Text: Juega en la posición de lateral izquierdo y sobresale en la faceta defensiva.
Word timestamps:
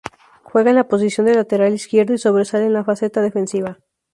Juega 0.41 0.71
en 0.71 0.77
la 0.77 0.87
posición 0.87 1.27
de 1.27 1.35
lateral 1.35 1.75
izquierdo 1.75 2.15
y 2.15 2.17
sobresale 2.17 2.65
en 2.65 2.73
la 2.73 2.83
faceta 2.83 3.21
defensiva. 3.21 3.77